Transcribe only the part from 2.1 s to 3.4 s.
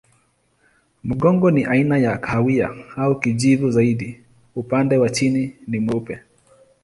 kahawia au